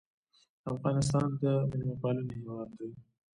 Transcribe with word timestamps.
افغانستان 0.73 1.27
د 1.41 1.43
میلمه 1.69 1.95
پالنې 2.01 2.33
هیواد 2.39 2.69
دی 2.77 2.89